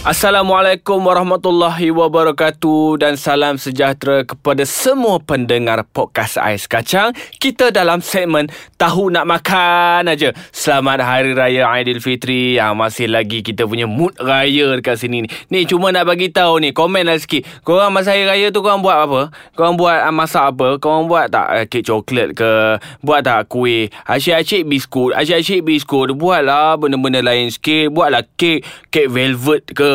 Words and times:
Assalamualaikum 0.00 0.96
warahmatullahi 1.04 1.92
wabarakatuh 1.92 2.96
dan 3.04 3.20
salam 3.20 3.60
sejahtera 3.60 4.24
kepada 4.24 4.64
semua 4.64 5.20
pendengar 5.20 5.84
podcast 5.92 6.40
Ais 6.40 6.64
Kacang. 6.64 7.12
Kita 7.36 7.68
dalam 7.68 8.00
segmen 8.00 8.48
Tahu 8.80 9.12
Nak 9.12 9.28
Makan 9.28 10.08
aja. 10.08 10.32
Selamat 10.56 11.04
Hari 11.04 11.36
Raya 11.36 11.68
Aidilfitri. 11.68 12.56
Ha, 12.56 12.72
masih 12.72 13.12
lagi 13.12 13.44
kita 13.44 13.68
punya 13.68 13.84
mood 13.84 14.16
raya 14.16 14.72
dekat 14.72 15.04
sini 15.04 15.28
ni. 15.28 15.28
Ni 15.52 15.68
cuma 15.68 15.92
nak 15.92 16.08
bagi 16.08 16.32
tahu 16.32 16.64
ni, 16.64 16.72
komen 16.72 17.04
lah 17.04 17.20
sikit. 17.20 17.44
Korang 17.60 17.92
masa 17.92 18.16
Hari 18.16 18.24
Raya 18.24 18.48
tu 18.48 18.64
korang 18.64 18.80
buat 18.80 19.04
apa? 19.04 19.28
Korang 19.52 19.76
buat 19.76 20.00
uh, 20.00 20.14
masak 20.16 20.56
apa? 20.56 20.80
Korang 20.80 21.12
buat 21.12 21.28
tak 21.28 21.44
uh, 21.52 21.64
kek 21.68 21.84
coklat 21.84 22.32
ke? 22.32 22.80
Buat 23.04 23.28
tak 23.28 23.52
kuih? 23.52 23.92
Asyik-asyik 24.08 24.64
biskut. 24.64 25.12
Asyik-asyik 25.12 25.60
biskut. 25.60 26.16
Buatlah 26.16 26.80
benda-benda 26.80 27.20
lain 27.20 27.52
sikit. 27.52 27.92
Buatlah 27.92 28.24
kek, 28.40 28.64
kek 28.88 29.12
velvet 29.12 29.68
ke? 29.76 29.89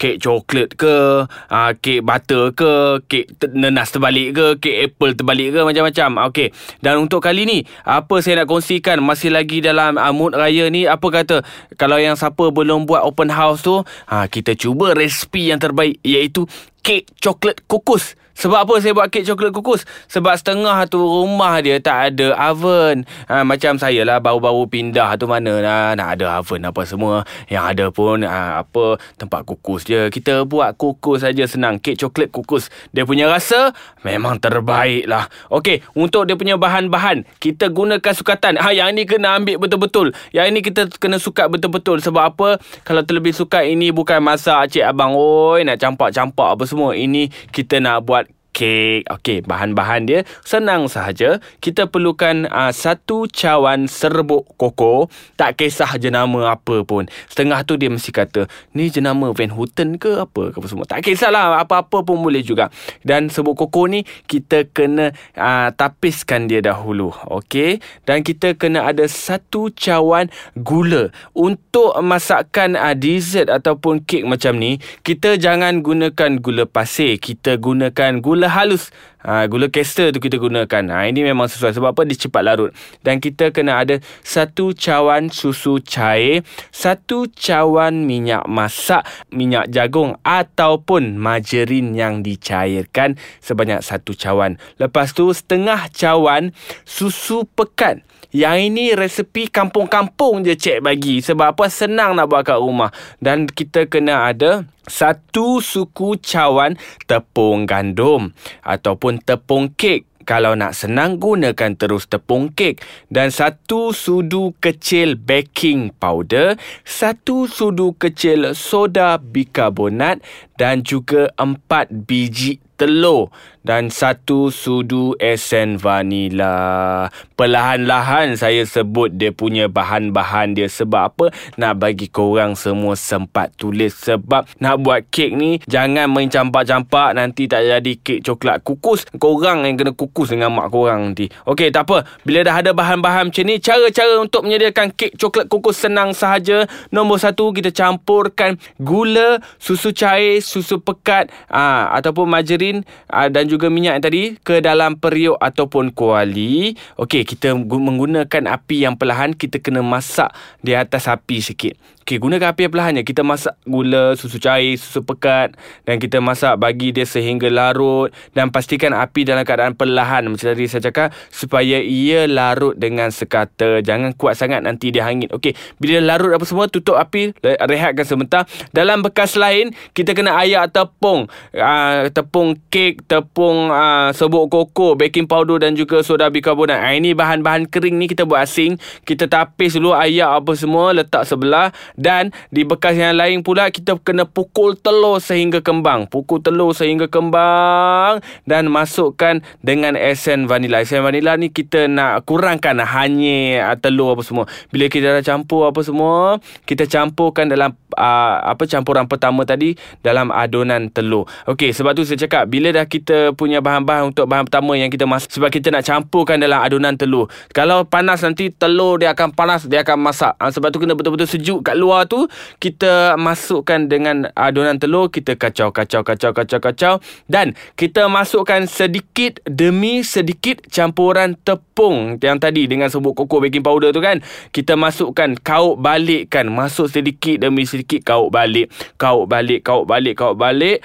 Kek 0.00 0.20
coklat 0.20 0.74
ke, 0.74 1.26
uh, 1.28 1.70
kek 1.78 2.00
butter 2.04 2.52
ke, 2.52 3.00
kek 3.06 3.24
nenas 3.54 3.90
terbalik 3.90 4.34
ke, 4.34 4.46
kek 4.60 4.76
apple 4.90 5.12
terbalik 5.14 5.54
ke 5.54 5.60
macam-macam. 5.62 6.30
Okey. 6.30 6.48
Dan 6.82 7.04
untuk 7.04 7.24
kali 7.24 7.46
ni, 7.46 7.58
apa 7.84 8.20
saya 8.20 8.42
nak 8.42 8.50
kongsikan 8.50 9.00
masih 9.00 9.30
lagi 9.30 9.64
dalam 9.64 9.96
uh, 9.96 10.12
mood 10.14 10.34
raya 10.34 10.66
ni, 10.68 10.84
apa 10.88 11.06
kata 11.08 11.46
kalau 11.80 11.96
yang 12.00 12.18
siapa 12.18 12.50
belum 12.50 12.88
buat 12.88 13.04
open 13.04 13.30
house 13.30 13.62
tu, 13.62 13.80
uh, 13.84 14.26
kita 14.30 14.56
cuba 14.58 14.92
resipi 14.96 15.52
yang 15.52 15.60
terbaik 15.60 16.00
iaitu 16.02 16.44
kek 16.84 17.08
coklat 17.20 17.60
kukus. 17.64 18.18
Sebab 18.34 18.66
apa 18.66 18.74
saya 18.82 18.92
buat 18.92 19.08
kek 19.14 19.22
coklat 19.30 19.54
kukus? 19.54 19.86
Sebab 20.10 20.34
setengah 20.34 20.84
tu 20.90 20.98
rumah 20.98 21.62
dia 21.62 21.78
tak 21.78 22.12
ada 22.14 22.34
oven. 22.50 23.06
Ha, 23.30 23.46
macam 23.46 23.78
saya 23.78 24.02
lah 24.02 24.18
baru-baru 24.18 24.66
pindah 24.66 25.14
tu 25.14 25.30
mana 25.30 25.62
lah. 25.62 25.84
Nak 25.94 26.08
ada 26.18 26.42
oven 26.42 26.66
apa 26.66 26.82
semua. 26.82 27.22
Yang 27.46 27.64
ada 27.64 27.84
pun 27.94 28.26
ha, 28.26 28.60
apa 28.66 28.98
tempat 29.14 29.46
kukus 29.46 29.86
je. 29.86 30.10
Kita 30.10 30.42
buat 30.44 30.74
kukus 30.74 31.22
saja 31.22 31.46
senang. 31.46 31.78
Kek 31.78 31.94
coklat 31.94 32.34
kukus. 32.34 32.74
Dia 32.90 33.06
punya 33.06 33.30
rasa 33.30 33.70
memang 34.02 34.42
terbaik 34.42 35.06
lah. 35.06 35.30
Okey, 35.54 35.86
untuk 35.94 36.26
dia 36.26 36.34
punya 36.34 36.58
bahan-bahan. 36.58 37.22
Kita 37.38 37.70
gunakan 37.70 38.12
sukatan. 38.12 38.58
Ha, 38.58 38.74
yang 38.74 38.90
ni 38.98 39.06
kena 39.06 39.38
ambil 39.38 39.62
betul-betul. 39.62 40.10
Yang 40.34 40.46
ini 40.50 40.60
kita 40.60 40.90
kena 40.98 41.22
sukat 41.22 41.46
betul-betul. 41.54 42.02
Sebab 42.02 42.22
apa? 42.34 42.58
Kalau 42.82 43.06
terlebih 43.06 43.30
sukat 43.30 43.70
ini 43.70 43.94
bukan 43.94 44.18
masak 44.18 44.74
cik 44.74 44.84
abang. 44.84 45.14
Oi, 45.14 45.62
nak 45.62 45.78
campak-campak 45.78 46.58
apa 46.58 46.64
semua. 46.66 46.98
Ini 46.98 47.30
kita 47.54 47.78
nak 47.78 48.02
buat 48.02 48.23
kek. 48.54 49.02
Okey, 49.10 49.42
bahan-bahan 49.42 50.06
dia 50.06 50.20
senang 50.46 50.86
sahaja. 50.86 51.42
Kita 51.58 51.90
perlukan 51.90 52.46
uh, 52.46 52.70
satu 52.70 53.26
cawan 53.26 53.90
serbuk 53.90 54.46
koko. 54.54 55.10
Tak 55.34 55.58
kisah 55.58 55.98
jenama 55.98 56.54
apa 56.54 56.86
pun. 56.86 57.10
Setengah 57.26 57.66
tu 57.66 57.74
dia 57.74 57.90
mesti 57.90 58.14
kata, 58.14 58.46
ni 58.70 58.94
jenama 58.94 59.34
Van 59.34 59.50
Houten 59.50 59.98
ke 59.98 60.22
apa 60.22 60.54
ke 60.54 60.56
apa 60.62 60.66
semua. 60.70 60.86
Tak 60.86 61.02
kisahlah, 61.02 61.58
apa-apa 61.58 62.06
pun 62.06 62.22
boleh 62.22 62.46
juga. 62.46 62.70
Dan 63.02 63.26
serbuk 63.26 63.58
koko 63.58 63.90
ni 63.90 64.06
kita 64.30 64.70
kena 64.70 65.10
uh, 65.34 65.74
tapiskan 65.74 66.46
dia 66.46 66.62
dahulu. 66.62 67.10
Okey, 67.26 67.82
dan 68.06 68.22
kita 68.22 68.54
kena 68.54 68.86
ada 68.86 69.10
satu 69.10 69.74
cawan 69.74 70.30
gula. 70.54 71.10
Untuk 71.34 71.98
masakkan 71.98 72.78
uh, 72.78 72.94
dessert 72.94 73.50
ataupun 73.50 74.06
kek 74.06 74.22
macam 74.22 74.54
ni, 74.60 74.78
kita 75.02 75.34
jangan 75.34 75.82
gunakan 75.82 76.38
gula 76.38 76.68
pasir. 76.70 77.18
Kita 77.18 77.58
gunakan 77.58 78.22
gula 78.22 78.43
gula 78.44 78.52
halus. 78.52 78.92
Ha, 79.24 79.48
Gula 79.48 79.72
kester 79.72 80.12
tu 80.12 80.20
kita 80.20 80.36
gunakan. 80.36 80.84
Ha, 80.92 81.08
Ini 81.08 81.24
memang 81.24 81.48
sesuai 81.48 81.80
Sebab 81.80 81.96
apa? 81.96 82.04
Dia 82.04 82.28
cepat 82.28 82.44
larut. 82.44 82.76
Dan 83.00 83.24
kita 83.24 83.56
kena 83.56 83.80
ada 83.80 83.96
Satu 84.20 84.76
cawan 84.76 85.32
susu 85.32 85.80
cair 85.80 86.44
Satu 86.68 87.24
cawan 87.32 88.04
minyak 88.04 88.44
masak 88.44 89.08
Minyak 89.32 89.72
jagung 89.72 90.20
Ataupun 90.20 91.16
margarin 91.16 91.96
yang 91.96 92.20
dicairkan 92.20 93.16
Sebanyak 93.40 93.80
satu 93.80 94.12
cawan. 94.12 94.60
Lepas 94.76 95.16
tu 95.16 95.24
setengah 95.32 95.88
cawan 95.88 96.52
Susu 96.84 97.48
pekat 97.48 98.04
yang 98.34 98.58
ini 98.58 98.98
resepi 98.98 99.46
kampung-kampung 99.46 100.42
je 100.42 100.58
cek 100.58 100.82
bagi. 100.82 101.22
Sebab 101.22 101.54
apa? 101.54 101.70
Senang 101.70 102.18
nak 102.18 102.26
buat 102.26 102.42
kat 102.42 102.58
rumah. 102.58 102.90
Dan 103.22 103.46
kita 103.46 103.86
kena 103.86 104.26
ada 104.26 104.66
satu 104.90 105.62
suku 105.62 106.18
cawan 106.18 106.74
tepung 107.06 107.62
gandum 107.62 108.34
ataupun 108.66 109.22
tepung 109.22 109.70
kek. 109.70 110.10
Kalau 110.24 110.56
nak 110.56 110.74
senang 110.74 111.22
gunakan 111.22 111.78
terus 111.78 112.10
tepung 112.10 112.50
kek. 112.50 112.82
Dan 113.06 113.30
satu 113.30 113.94
sudu 113.94 114.58
kecil 114.58 115.14
baking 115.14 115.94
powder, 115.94 116.58
satu 116.82 117.46
sudu 117.46 117.94
kecil 117.94 118.58
soda 118.58 119.14
bikarbonat 119.14 120.18
dan 120.58 120.82
juga 120.82 121.30
empat 121.38 121.86
biji 122.08 122.58
telur 122.74 123.30
dan 123.64 123.88
satu 123.88 124.52
sudu 124.52 125.16
esen 125.16 125.80
vanila. 125.80 127.08
Perlahan-lahan 127.34 128.36
saya 128.36 128.68
sebut 128.68 129.08
dia 129.16 129.32
punya 129.32 129.72
bahan-bahan 129.72 130.52
dia 130.52 130.68
sebab 130.68 131.02
apa? 131.08 131.26
Nak 131.56 131.80
bagi 131.80 132.12
korang 132.12 132.52
semua 132.54 132.92
sempat 132.94 133.56
tulis 133.56 133.96
sebab 133.96 134.44
nak 134.60 134.84
buat 134.84 135.08
kek 135.08 135.32
ni 135.32 135.56
jangan 135.64 136.12
main 136.12 136.28
campak-campak 136.28 137.16
nanti 137.16 137.48
tak 137.48 137.64
jadi 137.64 137.92
kek 137.96 138.20
coklat 138.20 138.60
kukus. 138.60 139.08
Korang 139.16 139.64
yang 139.64 139.80
kena 139.80 139.96
kukus 139.96 140.28
dengan 140.28 140.52
mak 140.52 140.68
korang 140.68 141.10
nanti. 141.10 141.32
Okey, 141.48 141.72
tak 141.72 141.88
apa. 141.88 142.04
Bila 142.28 142.44
dah 142.44 142.60
ada 142.60 142.76
bahan-bahan 142.76 143.32
macam 143.32 143.44
ni, 143.48 143.56
cara-cara 143.56 144.20
untuk 144.20 144.44
menyediakan 144.44 144.92
kek 144.92 145.16
coklat 145.16 145.48
kukus 145.48 145.80
senang 145.80 146.12
sahaja. 146.12 146.68
Nombor 146.92 147.16
satu, 147.16 147.54
kita 147.56 147.72
campurkan 147.72 148.60
gula, 148.76 149.40
susu 149.56 149.94
cair, 149.96 150.44
susu 150.44 150.82
pekat 150.82 151.32
aa, 151.48 151.88
ataupun 151.96 152.28
margarin 152.28 152.84
aa, 153.08 153.32
dan 153.32 153.46
juga 153.46 153.53
minyak 153.70 153.98
yang 153.98 154.04
tadi 154.04 154.22
ke 154.40 154.62
dalam 154.64 154.96
periuk 154.96 155.36
ataupun 155.38 155.92
kuali. 155.92 156.74
Okey, 156.96 157.22
kita 157.28 157.54
menggunakan 157.54 158.50
api 158.50 158.86
yang 158.86 158.94
perlahan. 158.96 159.36
Kita 159.36 159.60
kena 159.60 159.82
masak 159.84 160.32
di 160.64 160.72
atas 160.72 161.06
api 161.06 161.42
sikit. 161.42 161.74
Okey, 162.04 162.20
gunakan 162.20 162.52
api 162.52 162.68
yang 162.68 162.72
perlahan. 162.72 163.00
Kita 163.00 163.24
masak 163.24 163.56
gula, 163.64 164.12
susu 164.16 164.36
cair, 164.36 164.76
susu 164.76 165.00
pekat 165.04 165.56
dan 165.88 165.96
kita 165.96 166.20
masak 166.20 166.60
bagi 166.60 166.92
dia 166.92 167.08
sehingga 167.08 167.48
larut 167.48 168.12
dan 168.36 168.52
pastikan 168.52 168.92
api 168.92 169.24
dalam 169.24 169.40
keadaan 169.40 169.72
perlahan 169.72 170.28
macam 170.28 170.52
tadi 170.52 170.68
saya 170.68 170.92
cakap 170.92 171.16
supaya 171.32 171.80
ia 171.80 172.28
larut 172.28 172.76
dengan 172.76 173.08
sekata. 173.08 173.80
Jangan 173.80 174.12
kuat 174.16 174.36
sangat 174.36 174.60
nanti 174.64 174.92
dia 174.92 175.04
hangit. 175.04 175.32
Okey, 175.32 175.56
bila 175.80 176.00
larut 176.00 176.36
apa 176.36 176.44
semua 176.44 176.68
tutup 176.68 176.96
api, 176.96 177.32
rehatkan 177.40 178.04
sebentar. 178.04 178.42
Dalam 178.76 179.00
bekas 179.00 179.36
lain, 179.36 179.72
kita 179.96 180.16
kena 180.16 180.36
ayak 180.40 180.72
tepung. 180.72 181.28
Uh, 181.52 182.08
tepung 182.12 182.56
kek, 182.72 183.04
tepung 183.04 183.43
uh, 183.50 184.10
serbuk 184.14 184.48
koko, 184.48 184.94
baking 184.94 185.28
powder 185.28 185.60
dan 185.60 185.74
juga 185.74 186.00
soda 186.00 186.30
bikarbonat. 186.30 186.80
Uh, 186.80 186.94
ini 186.96 187.12
bahan-bahan 187.12 187.68
kering 187.68 187.98
ni 187.98 188.08
kita 188.08 188.24
buat 188.24 188.46
asing. 188.46 188.80
Kita 189.04 189.28
tapis 189.28 189.76
dulu 189.76 189.92
ayak 189.92 190.40
apa 190.40 190.52
semua 190.56 190.94
letak 190.96 191.28
sebelah 191.28 191.74
dan 191.98 192.32
di 192.48 192.64
bekas 192.64 192.96
yang 192.96 193.18
lain 193.18 193.44
pula 193.44 193.68
kita 193.68 193.98
kena 194.00 194.24
pukul 194.24 194.78
telur 194.78 195.20
sehingga 195.20 195.60
kembang. 195.60 196.08
Pukul 196.08 196.40
telur 196.40 196.72
sehingga 196.72 197.10
kembang 197.10 198.24
dan 198.48 198.72
masukkan 198.72 199.44
dengan 199.60 199.98
esen 199.98 200.48
vanila. 200.48 200.80
Esen 200.80 201.04
vanila 201.04 201.36
ni 201.36 201.50
kita 201.50 201.90
nak 201.90 202.24
kurangkan 202.24 202.80
hanya 202.80 203.72
ah, 203.72 203.76
telur 203.76 204.14
apa 204.16 204.22
semua. 204.22 204.44
Bila 204.70 204.88
kita 204.88 205.14
dah 205.14 205.24
campur 205.24 205.68
apa 205.68 205.80
semua, 205.84 206.38
kita 206.64 206.86
campurkan 206.86 207.50
dalam 207.50 207.74
uh, 207.94 208.34
apa 208.44 208.66
campuran 208.66 209.06
pertama 209.08 209.46
tadi 209.46 209.78
dalam 210.02 210.34
adunan 210.34 210.90
telur. 210.90 211.26
Okey, 211.48 211.72
sebab 211.72 211.94
tu 211.94 212.02
saya 212.02 212.20
cakap 212.26 212.50
bila 212.50 212.74
dah 212.74 212.86
kita 212.86 213.32
punya 213.32 213.62
bahan-bahan 213.64 214.12
untuk 214.12 214.28
bahan 214.28 214.46
pertama 214.50 214.76
yang 214.76 214.90
kita 214.92 215.06
masak 215.06 215.30
sebab 215.32 215.50
kita 215.50 215.70
nak 215.70 215.86
campurkan 215.86 216.38
dalam 216.38 216.60
adunan 216.60 216.94
telur. 216.98 217.30
Kalau 217.54 217.86
panas 217.86 218.20
nanti 218.22 218.50
telur 218.50 218.98
dia 218.98 219.14
akan 219.14 219.32
panas, 219.32 219.66
dia 219.66 219.86
akan 219.86 219.98
masak. 219.98 220.34
Uh, 220.36 220.50
sebab 220.50 220.74
tu 220.74 220.82
kena 220.82 220.98
betul-betul 220.98 221.30
sejuk 221.30 221.60
kat 221.62 221.78
luar 221.78 222.06
tu 222.10 222.26
kita 222.58 223.14
masukkan 223.20 223.86
dengan 223.86 224.30
adunan 224.34 224.76
telur 224.80 225.12
kita 225.12 225.36
kacau 225.38 225.70
kacau 225.70 226.00
kacau 226.00 226.32
kacau 226.32 226.58
kacau 226.58 226.94
dan 227.28 227.52
kita 227.78 228.08
masukkan 228.08 228.64
sedikit 228.66 229.44
demi 229.44 230.00
sedikit 230.00 230.64
campuran 230.72 231.36
tepung 231.44 232.16
yang 232.18 232.40
tadi 232.40 232.64
dengan 232.64 232.88
serbuk 232.88 233.14
koko 233.14 233.44
baking 233.44 233.60
powder 233.60 233.92
tu 233.92 234.00
kan 234.00 234.24
kita 234.50 234.74
masukkan 234.74 235.36
kaut 235.44 235.76
balikkan 235.76 236.48
masuk 236.48 236.88
sedikit 236.88 237.44
demi 237.44 237.68
sedikit 237.68 237.83
kaut 238.04 238.32
balik 238.32 238.72
kaut 238.96 239.28
balik 239.28 239.60
kaut 239.60 239.84
balik 239.84 240.14
kaut 240.16 240.36
balik 240.40 240.80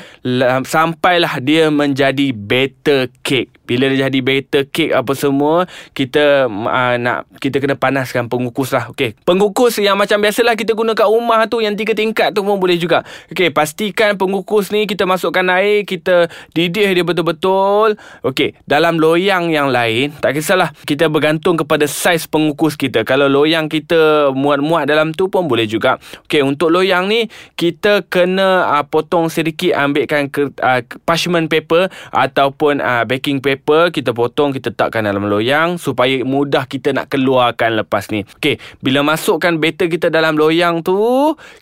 sampailah 0.65 1.39
dia 1.39 1.69
menjadi 1.69 2.33
batter 2.33 3.13
cake. 3.21 3.53
Bila 3.69 3.85
dia 3.85 4.09
jadi 4.09 4.19
batter 4.25 4.65
cake 4.65 4.97
apa 4.97 5.13
semua, 5.13 5.69
kita 5.93 6.49
uh, 6.49 6.95
nak 6.97 7.29
kita 7.37 7.61
kena 7.61 7.77
panaskan 7.77 8.25
pengukus 8.25 8.73
lah. 8.73 8.89
Okey. 8.89 9.13
Pengukus 9.21 9.77
yang 9.77 9.93
macam 9.93 10.17
biasalah 10.17 10.57
kita 10.57 10.73
guna 10.73 10.97
kat 10.97 11.05
rumah 11.05 11.45
tu 11.45 11.61
yang 11.61 11.77
tiga 11.77 11.93
tingkat 11.93 12.33
tu 12.33 12.41
pun 12.41 12.57
boleh 12.57 12.81
juga. 12.81 13.05
Okey, 13.29 13.53
pastikan 13.53 14.17
pengukus 14.17 14.73
ni 14.73 14.89
kita 14.89 15.05
masukkan 15.05 15.45
air, 15.53 15.85
kita 15.85 16.33
didih 16.57 16.97
dia 16.97 17.05
betul-betul. 17.05 17.93
Okey, 18.25 18.57
dalam 18.65 18.97
loyang 18.97 19.53
yang 19.53 19.69
lain, 19.69 20.17
tak 20.17 20.33
kisahlah. 20.33 20.73
Kita 20.89 21.05
bergantung 21.05 21.53
kepada 21.53 21.85
saiz 21.85 22.25
pengukus 22.25 22.73
kita. 22.73 23.05
Kalau 23.05 23.29
loyang 23.29 23.69
kita 23.69 24.33
muat-muat 24.33 24.89
dalam 24.89 25.13
tu 25.13 25.29
pun 25.29 25.45
boleh 25.45 25.69
juga. 25.69 26.01
Okey, 26.25 26.41
untuk 26.41 26.73
loyang 26.73 26.88
ni 27.05 27.29
kita 27.53 28.01
kena 28.09 28.65
uh, 28.73 28.85
potong 28.87 29.29
sedikit 29.29 29.77
ambilkan 29.77 30.33
ke, 30.33 30.49
uh, 30.63 30.81
parchment 31.05 31.45
paper 31.45 31.93
ataupun 32.09 32.81
uh, 32.81 33.05
baking 33.05 33.43
paper 33.43 33.93
kita 33.93 34.15
potong 34.15 34.49
kita 34.55 34.73
takkan 34.73 35.05
dalam 35.05 35.29
loyang 35.29 35.75
supaya 35.75 36.23
mudah 36.23 36.65
kita 36.65 36.95
nak 36.95 37.11
keluarkan 37.11 37.83
lepas 37.83 38.09
ni. 38.09 38.23
Okey, 38.39 38.57
bila 38.79 39.03
masukkan 39.03 39.59
batter 39.59 39.91
kita 39.91 40.07
dalam 40.07 40.39
loyang 40.39 40.79
tu, 40.79 40.95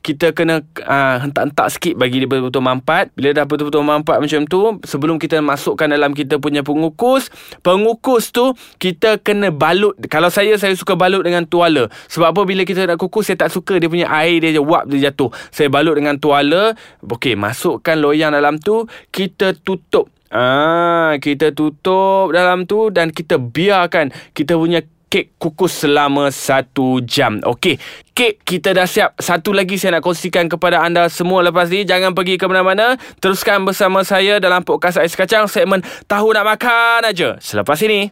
kita 0.06 0.38
kena 0.38 0.62
uh, 0.86 1.18
hentak-hentak 1.26 1.68
sikit 1.74 1.94
bagi 1.98 2.22
dia 2.22 2.30
betul-betul 2.30 2.62
mampat. 2.62 3.10
Bila 3.18 3.34
dah 3.34 3.50
betul-betul 3.50 3.82
mampat 3.82 4.22
macam 4.22 4.46
tu, 4.46 4.78
sebelum 4.86 5.18
kita 5.18 5.42
masukkan 5.42 5.90
dalam 5.90 6.14
kita 6.14 6.38
punya 6.38 6.62
pengukus, 6.62 7.34
pengukus 7.66 8.30
tu 8.30 8.54
kita 8.78 9.18
kena 9.18 9.50
balut. 9.50 9.98
Kalau 10.06 10.30
saya 10.30 10.54
saya 10.62 10.78
suka 10.78 10.94
balut 10.94 11.26
dengan 11.26 11.50
tuala. 11.50 11.90
Sebab 12.14 12.38
apa 12.38 12.42
bila 12.46 12.62
kita 12.62 12.86
nak 12.86 13.02
kukus 13.02 13.34
saya 13.34 13.42
tak 13.42 13.50
suka 13.50 13.82
dia 13.82 13.90
punya 13.90 14.06
air 14.14 14.38
dia 14.38 14.62
wap 14.62 14.86
dia 14.86 15.10
jatuh. 15.10 15.17
Saya 15.50 15.74
balut 15.74 15.98
dengan 15.98 16.22
tuala. 16.22 16.78
Okey, 17.02 17.34
masukkan 17.34 17.98
loyang 17.98 18.38
dalam 18.38 18.62
tu, 18.62 18.86
kita 19.10 19.58
tutup 19.58 20.14
Ah, 20.28 21.16
kita 21.24 21.56
tutup 21.56 22.36
dalam 22.36 22.68
tu 22.68 22.92
dan 22.92 23.16
kita 23.16 23.40
biarkan 23.40 24.12
kita 24.36 24.60
punya 24.60 24.84
kek 25.08 25.40
kukus 25.40 25.88
selama 25.88 26.28
satu 26.36 27.00
jam. 27.00 27.40
Okey, 27.48 27.80
kek 28.12 28.44
kita 28.44 28.76
dah 28.76 28.84
siap. 28.84 29.16
Satu 29.24 29.56
lagi 29.56 29.80
saya 29.80 29.98
nak 29.98 30.04
kongsikan 30.04 30.52
kepada 30.52 30.84
anda 30.84 31.08
semua 31.08 31.40
lepas 31.48 31.72
ni. 31.72 31.88
Jangan 31.88 32.12
pergi 32.12 32.36
ke 32.36 32.44
mana-mana. 32.44 33.00
Teruskan 33.24 33.64
bersama 33.64 34.04
saya 34.04 34.44
dalam 34.44 34.68
podcast 34.68 35.00
Ais 35.00 35.16
Kacang 35.16 35.48
segmen 35.48 35.80
Tahu 36.12 36.36
Nak 36.36 36.44
Makan 36.44 37.02
aja. 37.08 37.40
Selepas 37.40 37.80
ini. 37.88 38.12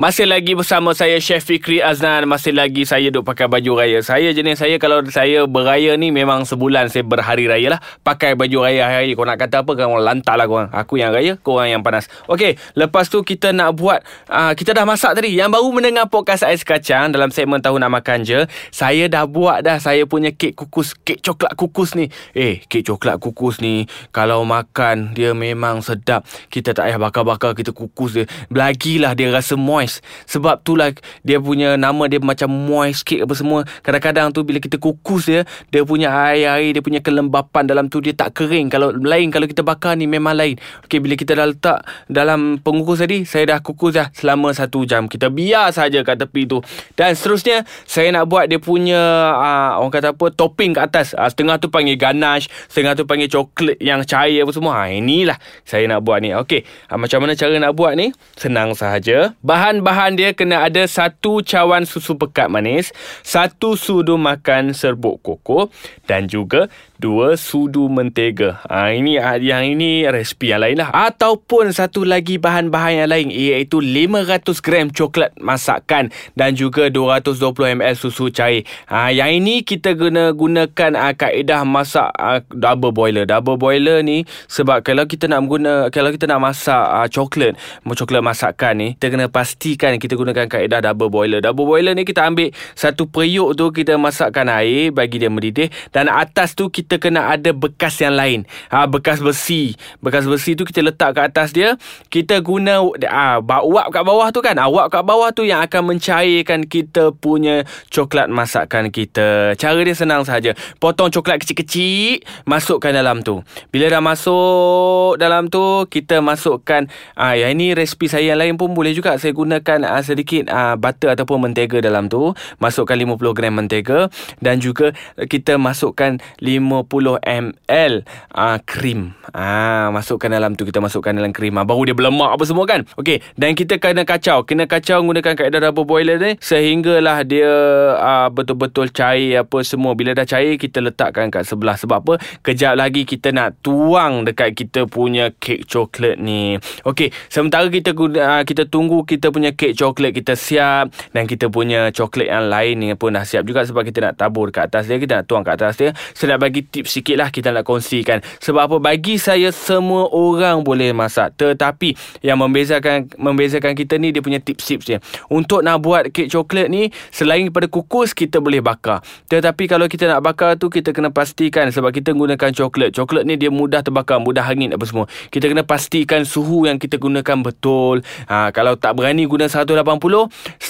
Masih 0.00 0.24
lagi 0.24 0.56
bersama 0.56 0.96
saya 0.96 1.20
Chef 1.20 1.44
Fikri 1.44 1.84
Aznan 1.84 2.24
Masih 2.24 2.56
lagi 2.56 2.88
saya 2.88 3.12
duk 3.12 3.20
pakai 3.20 3.52
baju 3.52 3.84
raya. 3.84 4.00
Saya 4.00 4.32
jenis 4.32 4.56
saya 4.56 4.80
kalau 4.80 5.04
saya 5.12 5.44
beraya 5.44 5.92
ni 6.00 6.08
Memang 6.08 6.48
sebulan 6.48 6.88
saya 6.88 7.04
berhari 7.04 7.44
raya 7.44 7.76
lah. 7.76 7.80
Pakai 8.00 8.32
baju 8.32 8.64
raya 8.64 8.88
hari 8.88 9.12
Kau 9.12 9.28
nak 9.28 9.36
kata 9.36 9.60
apa 9.60 9.76
Kau 9.76 10.00
lantak 10.00 10.40
lah 10.40 10.48
korang. 10.48 10.72
Aku 10.72 10.96
yang 10.96 11.12
raya 11.12 11.36
Korang 11.36 11.68
yang 11.68 11.84
panas. 11.84 12.08
Okey 12.32 12.56
Lepas 12.80 13.12
tu 13.12 13.20
kita 13.20 13.52
nak 13.52 13.76
buat 13.76 14.00
uh, 14.32 14.56
Kita 14.56 14.72
dah 14.72 14.88
masak 14.88 15.20
tadi. 15.20 15.36
Yang 15.36 15.60
baru 15.60 15.68
mendengar 15.68 16.08
podcast 16.08 16.48
Ais 16.48 16.64
Kacang 16.64 17.12
Dalam 17.12 17.28
segmen 17.28 17.60
Tahu 17.60 17.76
Nak 17.76 17.92
Makan 18.00 18.24
Je 18.24 18.48
Saya 18.72 19.04
dah 19.04 19.28
buat 19.28 19.60
dah. 19.60 19.84
Saya 19.84 20.08
punya 20.08 20.32
kek 20.32 20.56
kukus 20.56 20.96
Kek 20.96 21.20
coklat 21.20 21.52
kukus 21.60 21.92
ni. 21.92 22.08
Eh 22.32 22.64
kek 22.72 22.88
coklat 22.88 23.20
kukus 23.20 23.60
ni 23.60 23.84
Kalau 24.16 24.48
makan 24.48 25.12
Dia 25.12 25.36
memang 25.36 25.84
sedap. 25.84 26.24
Kita 26.48 26.72
tak 26.72 26.88
payah 26.88 26.96
bakar-bakar 26.96 27.52
Kita 27.52 27.76
kukus 27.76 28.16
dia. 28.16 28.24
Lagilah 28.48 29.12
dia 29.12 29.28
rasa 29.28 29.60
moist 29.60 29.89
moist 29.90 29.98
Sebab 30.30 30.62
tu 30.62 30.78
lah 30.78 30.94
Dia 31.26 31.42
punya 31.42 31.74
nama 31.74 32.06
dia 32.06 32.22
macam 32.22 32.46
moist 32.46 33.02
cake 33.02 33.26
apa 33.26 33.34
semua. 33.34 33.66
Kadang-kadang 33.82 34.30
tu 34.30 34.46
Bila 34.46 34.62
kita 34.62 34.78
kukus 34.78 35.26
dia 35.26 35.42
Dia 35.74 35.82
punya 35.82 36.14
air-air 36.14 36.78
Dia 36.78 36.82
punya 36.84 37.02
kelembapan 37.02 37.66
dalam 37.66 37.90
tu 37.90 37.98
Dia 37.98 38.14
tak 38.14 38.38
kering. 38.38 38.70
Kalau 38.70 38.94
lain 38.94 39.34
Kalau 39.34 39.50
kita 39.50 39.66
bakar 39.66 39.98
ni 39.98 40.06
Memang 40.06 40.38
lain. 40.38 40.54
Okay 40.86 41.02
bila 41.02 41.18
kita 41.18 41.34
dah 41.34 41.50
letak 41.50 41.82
Dalam 42.06 42.62
pengukus 42.62 43.02
tadi 43.02 43.26
Saya 43.26 43.56
dah 43.56 43.58
kukus 43.58 43.98
dah 43.98 44.06
Selama 44.14 44.54
satu 44.54 44.86
jam. 44.86 45.10
Kita 45.10 45.26
biar 45.32 45.74
saja 45.74 46.06
kat 46.06 46.22
tepi 46.22 46.46
tu. 46.46 46.62
Dan 46.94 47.18
seterusnya 47.18 47.66
Saya 47.88 48.14
nak 48.14 48.30
buat 48.30 48.46
dia 48.46 48.62
punya 48.62 49.00
uh, 49.34 49.82
Orang 49.82 49.90
kata 49.90 50.14
apa 50.14 50.30
Topping 50.30 50.78
kat 50.78 50.84
atas. 50.92 51.08
Uh, 51.16 51.26
Setengah 51.26 51.58
tu 51.58 51.72
panggil 51.72 51.98
ganache 51.98 52.52
Setengah 52.70 52.94
tu 52.94 53.08
panggil 53.08 53.26
coklat 53.26 53.80
Yang 53.80 54.06
cair 54.06 54.44
apa 54.44 54.52
semua. 54.52 54.72
Ha, 54.84 54.92
Inilah 54.92 55.38
Saya 55.64 55.88
nak 55.88 56.04
buat 56.04 56.20
ni. 56.22 56.36
Okay 56.36 56.62
uh, 56.92 56.98
Macam 57.00 57.24
mana 57.24 57.32
cara 57.34 57.56
nak 57.56 57.72
buat 57.74 57.96
ni? 57.96 58.12
Senang 58.36 58.76
sahaja. 58.76 59.32
Bahan 59.40 59.79
bahan 59.80 60.16
dia 60.16 60.30
kena 60.36 60.68
ada 60.68 60.84
satu 60.86 61.40
cawan 61.40 61.88
susu 61.88 62.14
pekat 62.14 62.52
manis, 62.52 62.92
satu 63.24 63.74
sudu 63.74 64.14
makan 64.20 64.76
serbuk 64.76 65.18
koko 65.24 65.72
dan 66.04 66.28
juga 66.28 66.68
dua 67.00 67.34
sudu 67.40 67.88
mentega. 67.88 68.60
Ha, 68.68 68.92
ini 68.92 69.16
ah, 69.16 69.40
yang 69.40 69.64
ini 69.64 70.04
resipi 70.04 70.52
yang 70.52 70.60
lain 70.60 70.84
lah. 70.84 70.92
Ataupun 70.92 71.72
satu 71.72 72.04
lagi 72.04 72.36
bahan-bahan 72.36 73.04
yang 73.04 73.08
lain 73.08 73.28
iaitu 73.32 73.80
500 73.80 74.60
gram 74.60 74.86
coklat 74.92 75.32
masakan 75.40 76.12
dan 76.36 76.52
juga 76.52 76.92
220 76.92 77.80
ml 77.80 77.96
susu 77.96 78.28
cair. 78.28 78.68
Ha, 78.92 79.08
yang 79.10 79.32
ini 79.32 79.64
kita 79.64 79.96
guna 79.96 80.36
gunakan 80.36 80.90
ha, 80.94 81.16
kaedah 81.16 81.64
masak 81.64 82.12
ha, 82.20 82.44
double 82.52 82.92
boiler. 82.92 83.24
Double 83.24 83.56
boiler 83.56 84.04
ni 84.04 84.28
sebab 84.52 84.84
kalau 84.84 85.08
kita 85.08 85.24
nak 85.26 85.40
guna 85.48 85.88
kalau 85.88 86.12
kita 86.12 86.28
nak 86.28 86.52
masak 86.52 86.84
ha, 86.84 87.08
coklat, 87.08 87.56
coklat 87.84 88.20
masakan 88.20 88.72
ni, 88.76 88.88
kita 89.00 89.06
kena 89.12 89.26
pastikan 89.32 89.96
kita 89.96 90.14
gunakan 90.18 90.46
kaedah 90.46 90.84
double 90.84 91.08
boiler. 91.08 91.40
Double 91.40 91.64
boiler 91.64 91.96
ni 91.96 92.04
kita 92.04 92.28
ambil 92.28 92.52
satu 92.74 93.06
periuk 93.06 93.56
tu 93.56 93.70
kita 93.70 93.96
masakkan 93.96 94.50
air 94.50 94.90
bagi 94.90 95.16
dia 95.16 95.30
mendidih 95.30 95.70
dan 95.94 96.10
atas 96.10 96.58
tu 96.58 96.68
kita 96.72 96.89
kita 96.90 97.06
kena 97.06 97.30
ada 97.30 97.54
bekas 97.54 98.02
yang 98.02 98.18
lain. 98.18 98.42
Ha, 98.74 98.90
bekas 98.90 99.22
besi. 99.22 99.78
Bekas 100.02 100.26
besi 100.26 100.58
tu 100.58 100.66
kita 100.66 100.82
letak 100.82 101.14
kat 101.14 101.30
atas 101.30 101.54
dia. 101.54 101.78
Kita 102.10 102.42
guna 102.42 102.82
ha, 103.06 103.38
wap 103.38 103.94
kat 103.94 104.02
bawah 104.02 104.26
tu 104.34 104.42
kan. 104.42 104.58
Ha, 104.58 104.66
wap 104.66 104.90
kat 104.90 105.06
bawah 105.06 105.30
tu 105.30 105.46
yang 105.46 105.62
akan 105.62 105.94
mencairkan 105.94 106.66
kita 106.66 107.14
punya 107.14 107.62
coklat 107.94 108.26
masakan 108.26 108.90
kita. 108.90 109.54
Cara 109.54 109.78
dia 109.86 109.94
senang 109.94 110.26
sahaja. 110.26 110.58
Potong 110.82 111.14
coklat 111.14 111.38
kecil-kecil. 111.38 112.26
Masukkan 112.42 112.90
dalam 112.90 113.22
tu. 113.22 113.38
Bila 113.70 113.86
dah 113.86 114.02
masuk 114.02 115.14
dalam 115.14 115.46
tu, 115.46 115.86
kita 115.86 116.18
masukkan. 116.18 116.90
Ha, 117.14 117.38
yang 117.38 117.54
ini 117.54 117.70
resipi 117.70 118.10
saya 118.10 118.34
yang 118.34 118.42
lain 118.42 118.58
pun 118.58 118.74
boleh 118.74 118.90
juga. 118.98 119.14
Saya 119.14 119.30
gunakan 119.30 119.86
ha, 119.86 120.02
sedikit 120.02 120.50
ha, 120.50 120.74
butter 120.74 121.14
ataupun 121.14 121.38
mentega 121.38 121.78
dalam 121.78 122.10
tu. 122.10 122.34
Masukkan 122.58 122.98
50 122.98 123.30
gram 123.30 123.54
mentega. 123.54 124.10
Dan 124.42 124.58
juga 124.58 124.90
kita 125.30 125.54
masukkan 125.54 126.18
50 126.42 126.79
ml 126.84 128.06
uh, 128.34 128.58
krim. 128.62 129.12
Ah 129.34 129.90
masukkan 129.90 130.30
dalam 130.30 130.54
tu 130.54 130.64
kita 130.64 130.78
masukkan 130.78 131.12
dalam 131.12 131.34
krim. 131.34 131.56
Uh, 131.56 131.66
baru 131.66 131.90
dia 131.90 131.96
berlemak 131.96 132.36
apa 132.36 132.44
semua 132.46 132.64
kan. 132.64 132.86
Okey, 132.96 133.20
dan 133.36 133.58
kita 133.58 133.82
kena 133.82 134.06
kacau. 134.06 134.44
Kena 134.46 134.64
kacau 134.70 135.02
menggunakan 135.02 135.34
kaedah 135.36 135.60
double 135.70 135.86
boiler 135.86 136.16
ni 136.20 136.36
sehinggalah 136.40 137.22
dia 137.26 137.50
uh, 137.96 138.28
betul-betul 138.30 138.92
cair 138.94 139.42
apa 139.42 139.58
semua. 139.66 139.92
Bila 139.98 140.14
dah 140.14 140.26
cair 140.26 140.56
kita 140.56 140.80
letakkan 140.80 141.28
kat 141.28 141.46
sebelah 141.46 141.76
sebab 141.76 141.98
apa? 142.06 142.14
Kejap 142.40 142.78
lagi 142.78 143.04
kita 143.04 143.34
nak 143.34 143.60
tuang 143.60 144.24
dekat 144.24 144.54
kita 144.56 144.86
punya 144.86 145.32
kek 145.36 145.66
coklat 145.66 146.16
ni. 146.20 146.56
Okey, 146.86 147.12
sementara 147.28 147.66
kita 147.68 147.92
uh, 147.94 148.42
kita 148.46 148.66
tunggu 148.66 149.02
kita 149.04 149.30
punya 149.30 149.52
kek 149.54 149.74
coklat 149.74 150.12
kita 150.14 150.34
siap 150.38 150.92
dan 151.12 151.24
kita 151.26 151.50
punya 151.50 151.90
coklat 151.90 152.28
yang 152.30 152.46
lain 152.50 152.74
ni 152.80 152.88
pun 152.94 153.14
dah 153.14 153.24
siap 153.24 153.44
juga 153.46 153.64
sebab 153.64 153.82
kita 153.86 154.10
nak 154.10 154.14
tabur 154.20 154.48
kat 154.54 154.70
atas 154.70 154.86
dia, 154.86 154.98
kita 155.00 155.22
nak 155.22 155.26
tuang 155.26 155.42
kat 155.42 155.54
atas 155.58 155.74
dia. 155.80 155.90
Saya 156.14 156.36
nak 156.36 156.46
bagi 156.46 156.62
tips 156.70 157.02
sikit 157.02 157.16
lah 157.18 157.28
kita 157.28 157.50
nak 157.50 157.66
kongsikan. 157.66 158.22
Sebab 158.40 158.62
apa? 158.70 158.76
Bagi 158.78 159.18
saya 159.18 159.50
semua 159.50 160.08
orang 160.08 160.62
boleh 160.62 160.94
masak. 160.94 161.34
Tetapi 161.36 162.22
yang 162.22 162.38
membezakan 162.38 163.10
membezakan 163.18 163.74
kita 163.74 163.98
ni 163.98 164.14
dia 164.14 164.22
punya 164.22 164.38
tips-tips 164.38 164.84
dia. 164.86 164.98
Untuk 165.26 165.66
nak 165.66 165.82
buat 165.82 166.08
kek 166.14 166.30
coklat 166.30 166.70
ni 166.70 166.94
selain 167.10 167.50
daripada 167.50 167.66
kukus 167.66 168.14
kita 168.14 168.38
boleh 168.38 168.62
bakar. 168.62 169.02
Tetapi 169.26 169.66
kalau 169.66 169.90
kita 169.90 170.06
nak 170.06 170.22
bakar 170.22 170.54
tu 170.54 170.70
kita 170.70 170.94
kena 170.94 171.10
pastikan 171.10 171.68
sebab 171.74 171.90
kita 171.90 172.14
gunakan 172.14 172.50
coklat. 172.54 172.94
Coklat 172.94 173.26
ni 173.26 173.34
dia 173.34 173.50
mudah 173.50 173.82
terbakar, 173.82 174.22
mudah 174.22 174.46
hangit 174.46 174.70
apa 174.70 174.84
semua. 174.86 175.10
Kita 175.34 175.50
kena 175.50 175.66
pastikan 175.66 176.22
suhu 176.22 176.70
yang 176.70 176.78
kita 176.78 176.96
gunakan 176.96 177.42
betul. 177.42 178.06
Ha, 178.30 178.54
kalau 178.54 178.78
tak 178.78 178.94
berani 178.94 179.26
guna 179.26 179.50
180, 179.50 179.74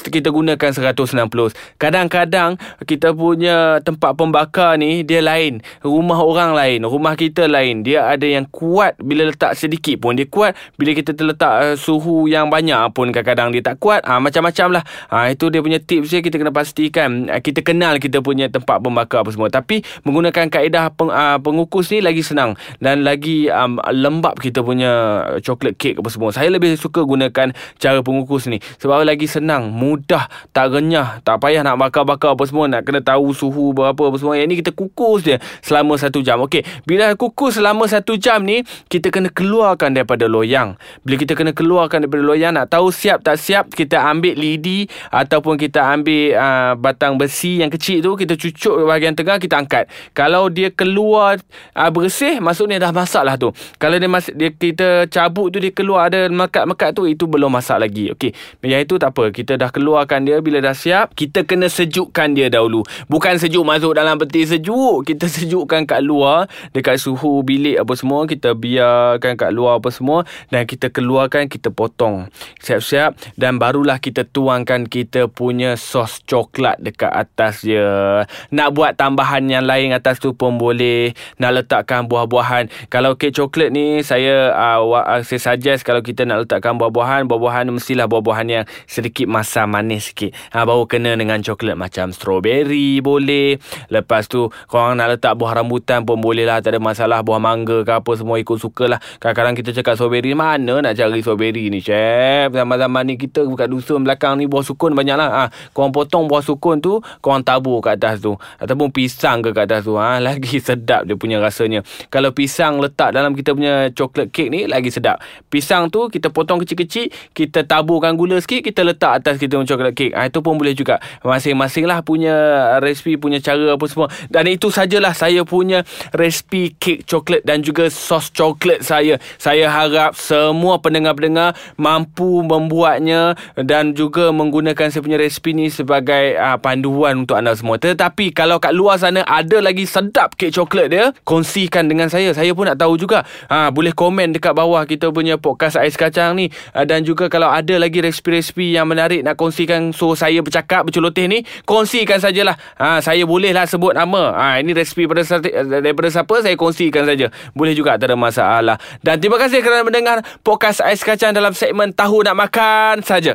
kita 0.08 0.28
gunakan 0.32 0.70
190. 0.72 1.52
Kadang-kadang 1.76 2.56
kita 2.88 3.12
punya 3.12 3.82
tempat 3.84 4.16
pembakar 4.16 4.80
ni 4.80 5.02
dia 5.04 5.20
lain 5.20 5.60
rumah 5.90 6.22
orang 6.22 6.54
lain, 6.54 6.86
rumah 6.86 7.18
kita 7.18 7.50
lain. 7.50 7.82
Dia 7.82 8.06
ada 8.06 8.22
yang 8.22 8.46
kuat 8.46 8.94
bila 9.02 9.26
letak 9.26 9.58
sedikit 9.58 9.98
pun 9.98 10.14
dia 10.14 10.30
kuat. 10.30 10.54
Bila 10.78 10.94
kita 10.94 11.12
terletak 11.12 11.54
uh, 11.58 11.74
suhu 11.74 12.30
yang 12.30 12.46
banyak 12.46 12.78
pun 12.94 13.10
kadang-kadang 13.10 13.50
dia 13.50 13.62
tak 13.66 13.82
kuat. 13.82 14.06
Ha, 14.06 14.22
macam-macam 14.22 14.78
lah. 14.78 14.82
Ha, 15.10 15.34
itu 15.34 15.50
dia 15.50 15.58
punya 15.58 15.82
tips 15.82 16.14
dia 16.14 16.22
kita 16.22 16.38
kena 16.38 16.54
pastikan. 16.54 17.26
Ha, 17.26 17.42
kita 17.42 17.66
kenal 17.66 17.98
kita 17.98 18.22
punya 18.22 18.46
tempat 18.46 18.78
pembakar 18.78 19.26
apa 19.26 19.30
semua. 19.34 19.50
Tapi 19.50 19.82
menggunakan 20.06 20.46
kaedah 20.46 20.94
peng, 20.94 21.10
uh, 21.10 21.42
pengukus 21.42 21.90
ni 21.90 21.98
lagi 21.98 22.22
senang. 22.22 22.54
Dan 22.78 23.02
lagi 23.02 23.50
um, 23.50 23.82
lembap 23.82 24.38
kita 24.38 24.62
punya 24.62 25.24
coklat 25.42 25.74
cake 25.76 25.98
apa 25.98 26.08
semua. 26.08 26.30
Saya 26.30 26.48
lebih 26.54 26.78
suka 26.78 27.02
gunakan 27.02 27.50
cara 27.82 27.98
pengukus 28.06 28.46
ni. 28.46 28.62
Sebab 28.78 29.02
lagi 29.02 29.26
senang, 29.26 29.74
mudah, 29.74 30.30
tak 30.54 30.70
renyah. 30.70 31.18
Tak 31.26 31.42
payah 31.42 31.66
nak 31.66 31.80
bakar-bakar 31.80 32.38
apa 32.38 32.44
semua. 32.46 32.70
Nak 32.70 32.86
kena 32.86 33.00
tahu 33.02 33.34
suhu 33.34 33.74
berapa 33.74 33.98
apa 33.98 34.16
semua. 34.20 34.38
Yang 34.38 34.48
ni 34.52 34.56
kita 34.62 34.72
kukus 34.76 35.26
je 35.26 35.36
selama 35.70 35.94
satu 35.94 36.18
jam. 36.18 36.42
Okey, 36.42 36.66
bila 36.82 37.14
kukus 37.14 37.62
selama 37.62 37.86
satu 37.86 38.18
jam 38.18 38.42
ni, 38.42 38.66
kita 38.90 39.14
kena 39.14 39.30
keluarkan 39.30 39.94
daripada 39.94 40.26
loyang. 40.26 40.74
Bila 41.06 41.14
kita 41.14 41.38
kena 41.38 41.54
keluarkan 41.54 42.02
daripada 42.02 42.26
loyang, 42.26 42.58
nak 42.58 42.74
tahu 42.74 42.90
siap 42.90 43.22
tak 43.22 43.38
siap, 43.38 43.70
kita 43.70 44.02
ambil 44.02 44.34
lidi 44.34 44.90
ataupun 45.14 45.54
kita 45.54 45.86
ambil 45.94 46.34
uh, 46.34 46.72
batang 46.74 47.14
besi 47.14 47.62
yang 47.62 47.70
kecil 47.70 48.02
tu, 48.02 48.18
kita 48.18 48.34
cucuk 48.34 48.82
bahagian 48.82 49.14
tengah, 49.14 49.38
kita 49.38 49.62
angkat. 49.62 49.86
Kalau 50.10 50.50
dia 50.50 50.74
keluar 50.74 51.38
uh, 51.78 51.90
bersih, 51.94 52.42
maksudnya 52.42 52.82
dah 52.82 52.90
masak 52.90 53.22
lah 53.22 53.38
tu. 53.38 53.54
Kalau 53.78 53.94
dia, 53.94 54.10
mas- 54.10 54.34
dia 54.34 54.50
kita 54.50 55.06
cabut 55.06 55.54
tu, 55.54 55.62
dia 55.62 55.70
keluar 55.70 56.10
ada 56.10 56.26
mekat-mekat 56.26 56.90
tu, 56.96 57.06
itu 57.06 57.30
belum 57.30 57.54
masak 57.54 57.78
lagi. 57.78 58.10
Okey, 58.10 58.34
yang 58.66 58.82
itu 58.82 58.98
tak 58.98 59.14
apa. 59.14 59.30
Kita 59.30 59.54
dah 59.54 59.70
keluarkan 59.70 60.26
dia, 60.26 60.42
bila 60.42 60.58
dah 60.58 60.74
siap, 60.74 61.14
kita 61.14 61.46
kena 61.46 61.70
sejukkan 61.70 62.32
dia 62.34 62.48
dahulu. 62.48 62.82
Bukan 63.06 63.36
sejuk 63.36 63.62
masuk 63.62 63.94
dalam 63.94 64.16
peti 64.16 64.48
sejuk. 64.48 65.04
Kita 65.04 65.28
sejukkan 65.60 65.84
kat 65.84 66.00
luar, 66.00 66.48
dekat 66.72 66.96
suhu 66.96 67.44
bilik 67.44 67.76
apa 67.76 67.92
semua, 67.92 68.24
kita 68.24 68.56
biarkan 68.56 69.36
kat 69.36 69.52
luar 69.52 69.76
apa 69.76 69.92
semua 69.92 70.24
dan 70.48 70.64
kita 70.64 70.88
keluarkan, 70.88 71.52
kita 71.52 71.68
potong. 71.68 72.32
Siap-siap 72.64 73.36
dan 73.36 73.60
barulah 73.60 74.00
kita 74.00 74.24
tuangkan 74.24 74.88
kita 74.88 75.28
punya 75.28 75.76
sos 75.76 76.24
coklat 76.24 76.80
dekat 76.80 77.12
atas 77.12 77.60
dia. 77.60 78.24
Nak 78.48 78.68
buat 78.72 78.96
tambahan 78.96 79.44
yang 79.52 79.68
lain 79.68 79.92
atas 79.92 80.16
tu 80.16 80.32
pun 80.32 80.56
boleh. 80.56 81.12
Nak 81.36 81.60
letakkan 81.60 82.08
buah-buahan. 82.08 82.88
Kalau 82.88 83.20
kek 83.20 83.36
coklat 83.36 83.68
ni 83.68 84.00
saya 84.00 84.56
uh, 84.56 85.20
saya 85.20 85.40
suggest 85.52 85.84
kalau 85.84 86.00
kita 86.00 86.24
nak 86.24 86.48
letakkan 86.48 86.80
buah-buahan, 86.80 87.28
buah-buahan 87.28 87.68
mestilah 87.68 88.08
buah-buahan 88.08 88.48
yang 88.48 88.64
sedikit 88.88 89.28
masam 89.28 89.68
manis 89.76 90.08
sikit. 90.08 90.32
Ha, 90.56 90.64
baru 90.64 90.88
kena 90.88 91.12
dengan 91.20 91.44
coklat 91.44 91.76
macam 91.76 92.16
strawberry 92.16 93.04
boleh. 93.04 93.60
Lepas 93.92 94.24
tu 94.24 94.48
korang 94.70 94.96
nak 94.96 95.18
letak 95.18 95.36
buah 95.36 95.49
rambutan 95.52 96.06
pun 96.06 96.20
boleh 96.20 96.46
lah. 96.46 96.62
Tak 96.62 96.76
ada 96.76 96.80
masalah. 96.80 97.20
Buah 97.20 97.40
mangga 97.42 97.82
ke 97.82 97.92
apa 97.92 98.10
semua 98.16 98.38
ikut 98.40 98.58
suka 98.58 98.86
lah. 98.86 99.00
Kadang-kadang 99.18 99.54
kita 99.58 99.70
cakap 99.76 99.98
strawberry 99.98 100.32
mana 100.32 100.80
nak 100.80 100.94
cari 100.96 101.20
strawberry 101.20 101.68
ni 101.68 101.82
chef. 101.82 102.52
Zaman-zaman 102.54 103.02
ni 103.06 103.14
kita 103.20 103.44
kat 103.44 103.68
dusun 103.68 104.06
belakang 104.06 104.40
ni 104.40 104.48
buah 104.48 104.64
sukun 104.64 104.96
banyak 104.96 105.16
lah. 105.16 105.28
Ha, 105.30 105.42
korang 105.74 105.92
potong 105.92 106.26
buah 106.30 106.44
sukun 106.44 106.80
tu 106.80 107.02
korang 107.20 107.44
tabur 107.44 107.82
kat 107.84 108.00
atas 108.00 108.22
tu. 108.22 108.36
Ataupun 108.60 108.90
pisang 108.94 109.44
ke 109.44 109.50
kat 109.50 109.68
atas 109.70 109.86
tu. 109.86 109.96
Ha, 109.96 110.20
lagi 110.26 110.60
sedap 110.60 111.04
dia 111.06 111.14
punya 111.14 111.40
rasanya. 111.42 111.82
Kalau 112.08 112.30
pisang 112.32 112.80
letak 112.80 113.12
dalam 113.12 113.32
kita 113.34 113.52
punya 113.52 113.88
coklat 113.92 114.30
cake 114.32 114.50
ni 114.52 114.60
lagi 114.70 114.88
sedap. 114.88 115.20
Pisang 115.50 115.90
tu 115.90 116.08
kita 116.08 116.30
potong 116.32 116.62
kecil-kecil. 116.62 117.12
Kita 117.34 117.66
taburkan 117.66 118.14
gula 118.14 118.38
sikit. 118.38 118.62
Kita 118.62 118.86
letak 118.86 119.24
atas 119.24 119.36
kita 119.36 119.58
punya 119.58 119.68
coklat 119.68 119.92
cake. 119.96 120.14
Ha, 120.14 120.28
itu 120.28 120.38
pun 120.40 120.56
boleh 120.56 120.72
juga. 120.76 121.02
Masing-masing 121.24 121.84
lah 121.84 122.00
punya 122.00 122.34
resipi, 122.80 123.16
punya 123.20 123.38
cara 123.42 123.76
apa 123.76 123.84
semua. 123.88 124.08
Dan 124.28 124.48
itu 124.48 124.68
sajalah 124.72 125.12
saya 125.40 125.48
punya 125.48 125.88
resipi 126.12 126.76
kek 126.76 127.08
coklat 127.08 127.40
dan 127.48 127.64
juga 127.64 127.88
sos 127.88 128.28
coklat 128.28 128.84
saya. 128.84 129.16
Saya 129.40 129.72
harap 129.72 130.12
semua 130.12 130.76
pendengar-pendengar 130.84 131.56
mampu 131.80 132.44
membuatnya 132.44 133.40
dan 133.56 133.96
juga 133.96 134.28
menggunakan 134.36 134.92
saya 134.92 135.00
punya 135.00 135.16
resipi 135.16 135.56
ni 135.56 135.72
sebagai 135.72 136.36
uh, 136.36 136.60
panduan 136.60 137.24
untuk 137.24 137.40
anda 137.40 137.56
semua. 137.56 137.80
Tetapi 137.80 138.36
kalau 138.36 138.60
kat 138.60 138.76
luar 138.76 139.00
sana 139.00 139.24
ada 139.24 139.64
lagi 139.64 139.88
sedap 139.88 140.36
kek 140.36 140.52
coklat 140.52 140.92
dia, 140.92 141.16
kongsikan 141.24 141.88
dengan 141.88 142.12
saya. 142.12 142.36
Saya 142.36 142.52
pun 142.52 142.68
nak 142.68 142.76
tahu 142.76 143.00
juga. 143.00 143.24
Ha, 143.48 143.72
boleh 143.72 143.96
komen 143.96 144.36
dekat 144.36 144.52
bawah 144.52 144.84
kita 144.84 145.08
punya 145.08 145.40
podcast 145.40 145.80
Ais 145.80 145.96
Kacang 145.96 146.36
ni. 146.36 146.52
Uh, 146.76 146.84
dan 146.84 147.00
juga 147.00 147.32
kalau 147.32 147.48
ada 147.48 147.80
lagi 147.80 148.04
resipi-resipi 148.04 148.76
yang 148.76 148.84
menarik 148.84 149.24
nak 149.24 149.40
kongsikan 149.40 149.96
so 149.96 150.12
saya 150.12 150.44
bercakap 150.44 150.84
berceloteh 150.84 151.24
ni, 151.32 151.48
kongsikan 151.64 152.20
sajalah. 152.20 152.60
Ha, 152.76 153.00
saya 153.00 153.24
bolehlah 153.24 153.64
sebut 153.64 153.96
nama. 153.96 154.36
Ha, 154.36 154.60
ini 154.60 154.76
resipi 154.76 155.08
pada 155.08 155.29
daripada 155.38 156.08
siapa 156.08 156.40
saya 156.40 156.56
kongsikan 156.56 157.04
saja. 157.04 157.28
Boleh 157.52 157.76
juga 157.76 158.00
tak 158.00 158.10
ada 158.10 158.16
masalah. 158.16 158.76
Dan 159.04 159.20
terima 159.20 159.36
kasih 159.36 159.60
kerana 159.60 159.84
mendengar 159.84 160.24
podcast 160.40 160.80
Ais 160.80 161.04
Kacang 161.04 161.36
dalam 161.36 161.52
segmen 161.52 161.92
Tahu 161.92 162.24
Nak 162.24 162.36
Makan 162.36 162.94
saja. 163.04 163.28